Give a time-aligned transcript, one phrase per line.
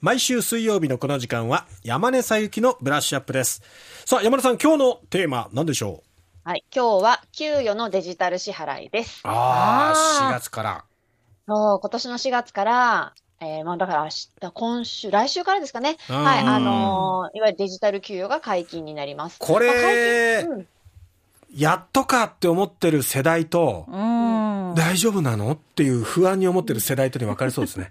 [0.00, 3.62] 毎週水曜日のこの時間は山根さゆきのブラッシュアップです。
[4.06, 6.04] さあ、山根さん、今日のテーマ、何でしょ
[6.46, 6.48] う？
[6.48, 6.64] はい。
[6.72, 9.20] 今日は給与のデジタル支払いです。
[9.24, 10.84] ああ、あー4月から。
[11.48, 15.96] そう、今年の4月から、えー、まあだから明日、今週、来週からですかね。
[16.08, 16.38] うんはい。
[16.44, 19.38] あのーいわゆるデジタル給与が解禁になります。
[19.40, 20.66] こまあ解れ、禁うん
[21.56, 24.74] やっとかって思ってる世代と、うん。
[24.76, 25.52] 大丈夫なの？
[25.52, 27.90] っていう不安に思ってる世代とに分かれそうですね。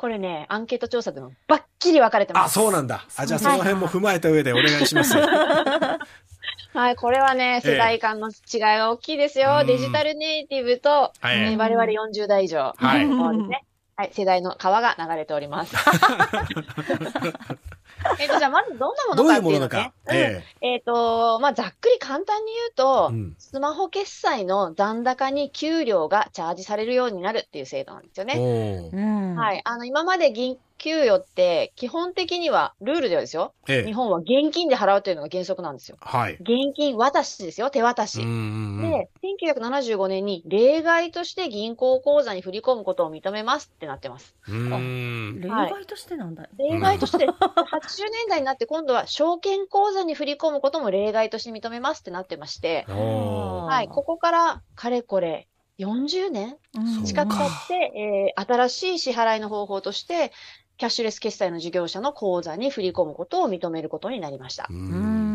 [0.00, 2.54] これね、アンケート調査でもバッキリ分かれてまあ、す。
[2.54, 3.04] そうなんだ。
[3.16, 5.12] あ、じゃあその辺も踏まえた上でお願いします。
[6.72, 6.96] はい。
[6.96, 9.58] これはね、世代間の違いが大きいですよ。
[9.60, 12.72] うんデジタルネイティブと、はいえー我々40代以上。
[12.78, 13.66] はいね。
[13.94, 14.10] はい。
[14.14, 15.76] 世代の川が流れております。
[18.18, 19.94] えっと、じゃあまずどんなもどうのかっていうのねいうものなのか。。
[20.12, 29.34] ええっ、と、まあ、ざっくり簡単に言うと、うんスマホ決済の残高に給料がチャージされるようになるっていう制度なんですよえね。
[29.36, 29.60] はいい。
[29.64, 33.54] あの、今まで銀、給与って、基本的には、ルールではですよ。
[33.68, 35.98] ええ日本は現金で払うというのが原則なんですよ。
[36.00, 36.34] はい。
[36.34, 38.18] 現金渡しですよ、手渡し。
[38.18, 44.34] で、1975年に例外として銀行口座に振り込むことを認めますってなってます。
[44.48, 46.48] 例外としてなんだ。
[46.58, 55.46] 例外として、 80年代になって今度は証券口座に振り込むことも例外として認めますってなってまして、はい、ここからかれこれ
[55.78, 60.32] 40年うん近く経って、えー新しい支払いの方法として、
[60.80, 64.74] キャッシュレス決済の事業者の口座に振り込むことを認めることになりましたう。。
[64.74, 65.34] うん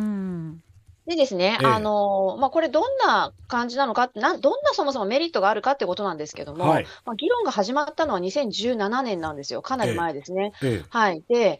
[0.53, 0.59] ん。
[1.05, 6.83] でですね、ええあのーまあ、これどんな感じなのかってな、どんなそもそもメリットがあるかってことなんですけども、はい。
[7.05, 9.61] まあ、議論が始まったのは2017年なんですよ。
[9.61, 10.51] かなり前ですね。
[10.63, 11.23] ええはい。
[11.29, 11.59] で、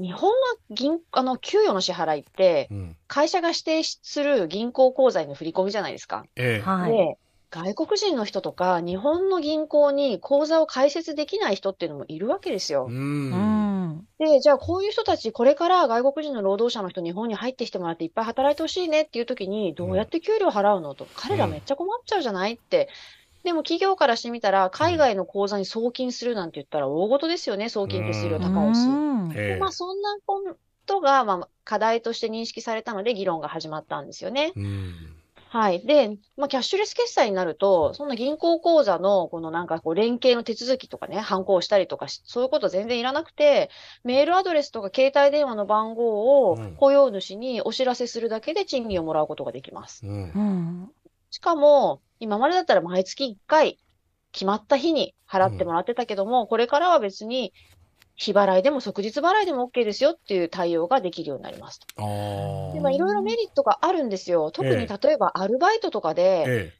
[0.00, 6.24] 日本の銀、あの、給与の支払いって、うん会社が指定する銀行口座への振り込みじゃないですか。
[6.34, 6.92] ええはい。
[6.92, 7.18] で、
[7.50, 12.92] 外国人の人とか、日本の銀行に口座を開設できない人っていうのもいるわけですよう。。
[12.92, 14.06] うんん。
[14.18, 22.88] で、じゃあこういう人たち、これから外国人の労働者の人、日本に入ってきてもらっていっぱい働いてほしいねっていう時に、どうやって給料払うのと、彼らめっちゃ困っちゃうじゃないって。
[23.44, 28.88] でも企業からしてみたら、海外の口座に送金するなんて言ったら大事ですよね、送金手数料高いし。
[29.60, 30.42] まあそんなこ
[30.84, 34.52] とが、まあ課題として認識されたので議論が始まったんですよね。
[34.56, 35.15] うん
[35.58, 35.86] はい。
[35.86, 43.70] で、まあ、キャッシュレス決済になると、そんな銀行口座の、このなんかこう、連携の手続きとかね、反抗したりとかし、そういうこと全然いらなくて、
[44.04, 50.06] メールアドレスとか携帯電話の番号をうん雇用主にお知らせするだけで賃金をもらうことができます。
[50.06, 50.38] うんう
[50.84, 50.92] ん。
[51.30, 53.78] しかも、今までだったら毎月1回、
[54.32, 57.54] 決まった日に払ってもらってたけども、これからは別に、
[58.16, 61.80] 日払いでも即日払いでも OK ですよっていう対応ができるようになります。
[61.96, 64.50] で、まあ、いろいろメリットがあるんですよ。
[64.50, 66.72] 特にええ例えばアルバイトとかで、え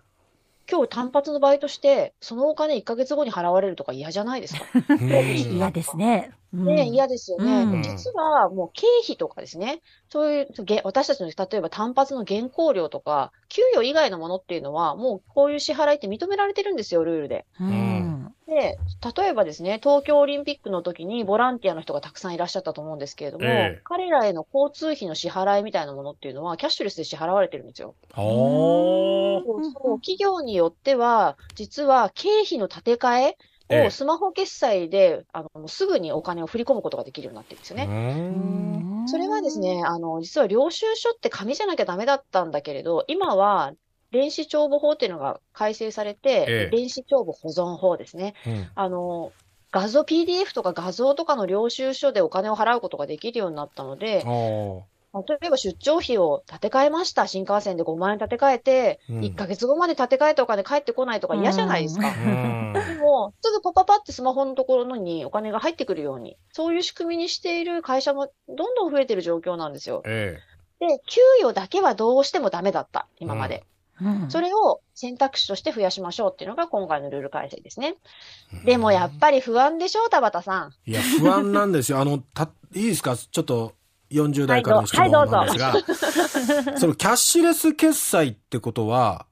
[0.70, 4.64] 今日単発のバイトして、そのお金1ヶ月後に払われるとか嫌じゃないですか。
[5.00, 6.32] えうん嫌ですね。
[6.52, 7.62] ね、嫌ですよね。
[7.62, 17.46] うんで実はもう経費とかですね、そういう、げ私たちの例えば単発の原稿料とか、給与以外のものっていうのは、もうこういう支払いって認められてるんですよ、ルールで。
[17.60, 17.95] うん。
[18.56, 18.80] で、
[19.18, 23.80] 例えばですね、東京オリンピックの時にボランティアの人がたくさんいらっしゃったと思うんですけれども、ええ。
[23.84, 27.94] 彼らへの交通費の支払いみたいなものっていうのは、キャッシュレスで支払われてるんですよ。
[28.16, 30.00] そうそう。
[30.00, 33.36] 企業によっては、実は経費の立て替え
[33.68, 33.86] ええ。
[33.86, 37.86] をスマホ決済で、あの、すぐにお金を振り込むことができるようになってるんですよね。
[37.86, 39.06] うん。
[39.06, 43.72] それはですね、あの、実は領収書って紙じゃなきゃダメだったんだけれど、今は、
[44.12, 48.34] 電子帳簿法っていうのが改正されて、ええ電子帳簿保存法ですね。
[48.46, 49.32] うんあの、
[49.72, 54.24] 画像、PDF とか画像とかの領収書でお金を払うことができるようになったので
[55.28, 57.26] 例えば出張費を立て替えました。
[57.26, 62.08] 新幹線で5万円立て替えて、うん1ヶ月後まで立て替えたお金返ってこないとか嫌じゃないですか。
[62.08, 70.02] うんでも、すぐパパパってスマホのところにお金が入ってくるように、そういう仕組みにしている会社もどんどん増えてる状況なんですよ。
[70.04, 70.38] え
[70.80, 73.58] で、給与だけはどうしてもダメだった、今まで。
[73.58, 73.75] うん
[74.28, 77.94] それを選択肢として増やしましょうっていうのが今回のルール改正ですね。
[78.64, 80.72] でもやっぱり不安でしょう、田畑さん。
[80.86, 82.00] えいや、不安なんですよ。
[82.00, 83.16] あの、た、いいですか？
[83.16, 83.72] ちょっと、
[84.10, 89.26] 40代からの質問はいどうなんですが、 そのキャッシュレス決済ってことは、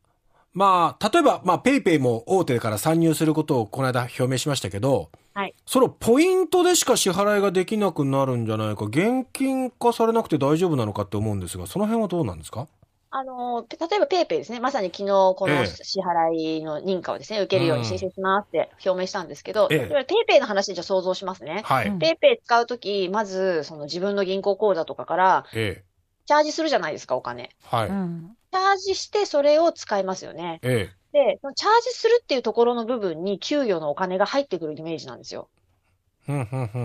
[0.53, 5.55] まあ、例えば、まあ、ペイペイも大手から参入することをこの間表明しましたけど、はい。
[5.67, 12.67] そのポイントでしか支払いができなくなるんじゃないか、現金化されなくて大丈夫なのかって思うんですが、その辺はどうなんですか？
[13.17, 14.59] あの、例えば PayPay ですね。
[14.59, 21.63] まさに昨日このええ支払いの認可をですね、受けるように申請しますって表明したんですけど、ええ PayPay の話でじゃあ想像しますね。
[21.65, 21.89] はい。
[21.89, 25.85] うん PayPay 使うとき、まず、その自分の銀行口座とかから、ええ。
[26.27, 27.51] チャージするじゃないですか、お金。
[27.63, 27.89] はい。
[27.89, 30.59] うんチャージしてそれを使いますよね。
[30.63, 35.49] えで、そのチャージするっていうところの部分に給与のお金が入ってくるイメージなんですよ。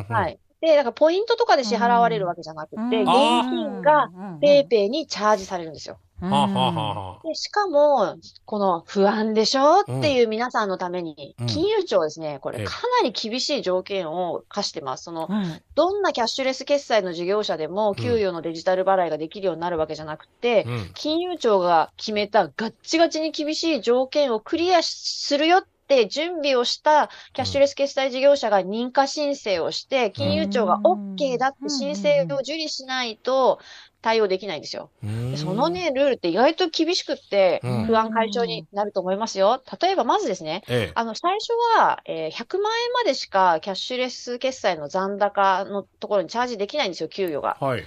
[0.09, 0.39] はい。
[0.61, 4.11] で、だからポイントとかで支払われるわけじゃなくて、うん現あ金が
[4.41, 5.99] ペイペイにチャージされるんですよ。
[6.21, 6.29] うん。
[6.31, 12.59] はあ、はあはあはあ、で、しかも、この不安でしょっていう皆さんのためにうん、金融庁はですね、こええ。
[12.59, 15.05] れかなり厳しい条件を課してます。
[15.05, 20.91] その、うんどんなキャッシュレス決済の事業者でも、給与のデジタル払いができるようになるわけじゃなくて、うん。
[20.93, 33.59] 金融庁が決めたガッチガチに厳しい条件をクリアするよって準備をしたキャッシュレス決済事業者が認可申請をして、金融庁が OK だって申請を受理しないと
[34.01, 34.91] 対応できないんですよ。
[35.37, 39.61] そのね、ルールって意外と厳しくってうん、不安解消になると思いますよ。
[39.81, 40.91] 例えばまずですね、ええ。
[40.95, 47.57] あの、最初は、えー100万円までしかキャッシュレス決済の残高のところにチャージできないんですよ、給与が。
[47.59, 47.83] はい。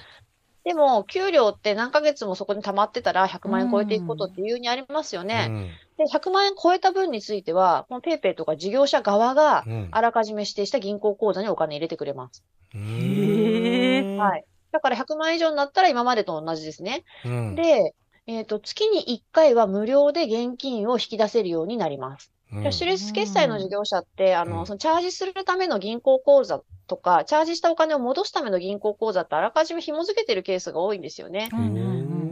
[0.65, 5.47] でも、給料って何ヶ月もそこに溜まってたら100万円超えていくことっていうにありますよね。
[5.49, 12.45] うんで、100万円超えた分については、このペイペイとか事業者側がうんあらかじめ指定した銀行口座にお金入れてくれます。
[12.75, 14.45] うんはい。
[14.73, 17.05] だから100万円以上になったら今までと同じですね。
[17.25, 17.95] うんで、
[18.27, 22.33] えっ、と、月に1回は無料で現金を引き出せるようになります。
[22.51, 31.49] キャッシュレス決済の事業者って、あうんの、そのチャージするための銀行口座とか、チャージしたお金を戻すための銀行口座ってあらかじめ紐付けてるケースが多いんですよね。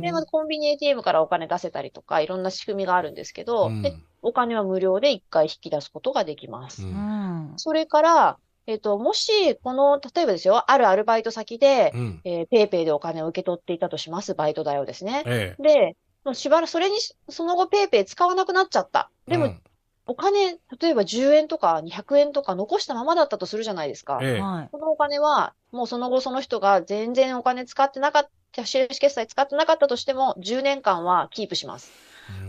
[0.00, 6.82] で、まずコンビニ ATM からお金出せたりとか、いろんな仕組みがあるんですけど、うんで、お金は無料で1回引き出すことができます。
[6.82, 8.38] ううんんそれから、
[8.70, 15.24] えっ、と、もし、この、例えばですよ、あるアルバイト先で、うんえー PayPay でお金を受け取っていたとします、バイト代をですね。
[15.26, 15.62] ええ。
[15.62, 16.96] で、もうしばらく、それに、
[17.28, 19.10] その後 PayPay 使わなくなっちゃった。
[19.26, 19.62] でも、うん
[20.06, 24.18] お金、例えば10円とか200円とか残したままだったとするじゃないですか。
[24.20, 24.40] ええ。
[24.40, 31.92] はいこのお金は、もうその後その人が全然お金使ってなかった、キャッシュレス決済使ってなかったとしても、10年間はキープします。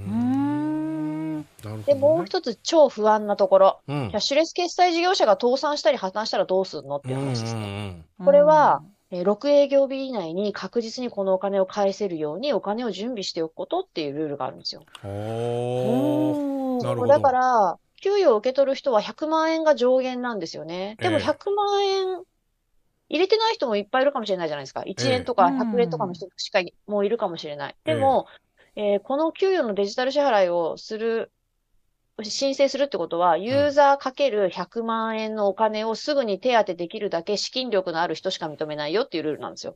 [0.08, 0.21] うん
[1.70, 3.80] ねで、もう一つ超不安なところ。
[3.88, 8.06] うんキャッシュレス決済事業者が倒産したり破綻したらどうするのっていう話ですうんね。
[8.20, 8.82] うんこれは、
[9.12, 14.84] えー6営業日以内に確実にこのお金を返せるようにお金を準備しておくことっていうルールがあるんですよ。
[17.08, 20.96] だから、給与を受け取る人は100万円が上限なんですよね。
[21.00, 22.24] でもええ100万円
[23.10, 24.84] 入れてない人もいっぱいいるかもしれないじゃないですか。
[24.86, 27.76] 1円とかええ100円とかの人しかもういるかもしれない。
[27.84, 28.28] でも、
[28.76, 31.32] えーこの給与のデジタル支払いをする、
[32.30, 39.76] 申請するってことは、ユーザーかける100万円のお金をすぐに手当てできるだけ資金力のある人しか認めないよっていうルールなんですよ。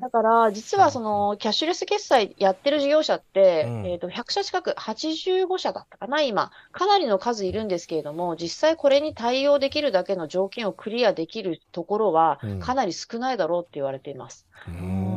[0.00, 6.50] だから、実はその、キャッシュレス決済やってる事業者って、うんえっと、100社近く、85社だったかな、今。
[6.72, 14.46] かなりの数いるんですけれども、実際これに対応できるだけの条件をクリアできるところはうん、かなり少ないだろうって言われています。
[14.68, 15.09] うーん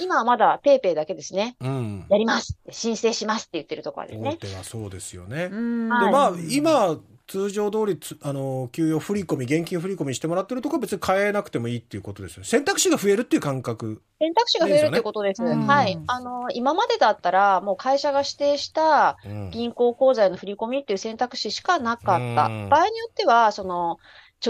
[0.00, 1.56] 今はまだペイペイだけですね。
[1.60, 4.36] うんやります申請しますって言ってるところです大ね。
[4.36, 5.48] 手はそうですよね。
[5.48, 15.42] でまあ今通常通りつあの給与振り込み現金振り込みしてもらってるとこは別に変えなくてもいいっていうことですよね選択肢が増えるっていう感覚選択肢が増えるってことです。
[15.42, 16.04] いいですよねはいうん。
[16.06, 22.46] あの、今までだったら、もう会社が指定したうん銀行口座への振り込みっていう選択肢しかなかった。
[22.46, 23.98] うん場合によっては、その、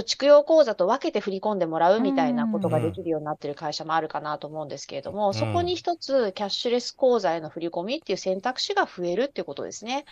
[0.00, 10.04] 貯蓄用口座と分けて振り込んでもらうみたいなことができるようになってる会社もあるかなと思うんですけれども、んそこに一つキャッシュレス口座への振り込みっていう選択肢が増えるっていうことですね。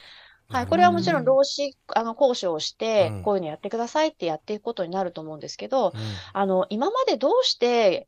[0.49, 0.67] はい。
[0.67, 5.93] これはもちろん労使、あの、交渉をしてうん、こういうのやってくださいってやっていくことになると思うんですけど、う
[6.33, 8.06] あの、今までどうして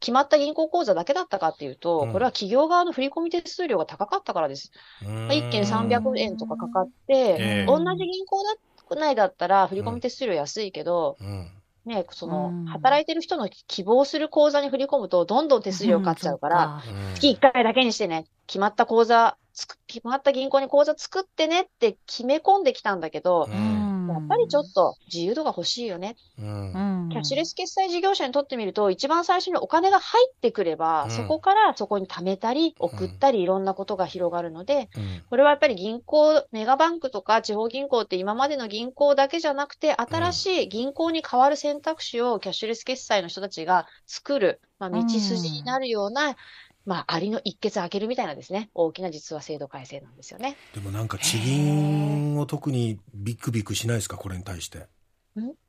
[0.00, 4.70] 決まった銀行口座だけだったかっていうと、うんこれは企業側の振込手数料が高かったからです。
[5.02, 8.56] んまあ1件300円とかかかって、ええ同じ銀行だ
[8.96, 11.50] 内だったら振込手数料安いけど、うん。
[11.84, 17.14] ね、そのうん、働いてる人の希望する口座に振り込むと、どんどん手数料かかっちゃうから、うん。
[17.14, 26.16] 月1回だけにしてね、決まった口座、つく決まった銀行に口座作ってねって決め込んできたんだけど、うんやっぱりちょっと自由度が欲しいよね。
[26.38, 27.08] うん。
[27.10, 31.10] キャッシュレス決済事業者にとってみると、一番最初にお金が入ってくれば、うん。
[31.10, 35.22] そこからそこに貯めたり、送ったり、いろんなことが広がるので、うん。
[35.30, 46.36] これはやっぱり銀行、メガバンクとか地方銀行って今までの銀行だけじゃなくて、新しい銀行に変わる選択肢をキャッシュレス決済の人たちが作る、まあ、道筋になるような、
[46.86, 50.56] まあ、ありの一決開けるみたいなですね、大きな実は制度改正なんですよね。
[50.74, 54.16] でもなんか地銀を特にビクビクしないですか？
[54.16, 54.86] これに対して。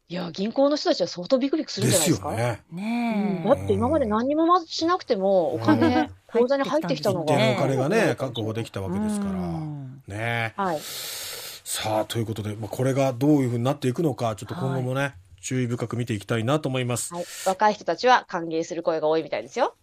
[0.07, 2.29] いや、銀行の人たちは相当ビクビクするんでじゃないですか？
[2.29, 2.62] すよね。
[2.72, 3.48] ねえ。
[3.48, 7.34] だって今まで何にもまずしなくても、お金、口座に入ってきたのが。
[7.34, 9.31] お金がねね確保できたわけですから。
[9.31, 10.03] うん。
[10.07, 10.79] ねはい。
[10.81, 15.15] さあということで、まあ、これがどういうふうになっていくのかちょっと今後もね、
[15.46, 17.14] 注意深く見ていきたいなと思います。
[17.14, 17.25] はい。
[17.46, 19.75] 若い人たちは歓迎する声が多いみたいですよ。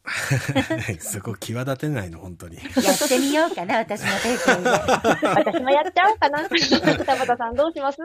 [0.98, 2.56] そこ際立てないの、本当に。
[2.56, 4.08] やってみようかな、私も。
[5.22, 6.48] 私もやっちゃおうかな。
[6.48, 7.98] 田畑さんどうします？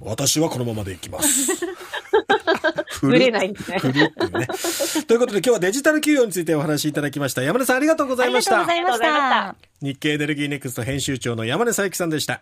[0.00, 1.52] 私はこのままでいきます。
[3.02, 3.76] ぶれないですね。
[3.76, 4.48] ね。
[5.06, 7.42] ということで今日はデジタル給与についてお話しいただきました。
[7.42, 8.66] 山根さんありがとうございました。
[8.66, 9.18] ありがとうございま
[9.52, 9.70] たし。
[9.82, 12.38] 日経エネルギーネクスト編集長の山根佐伯さんでした。